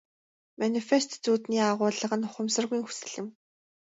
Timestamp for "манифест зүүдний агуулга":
0.59-2.15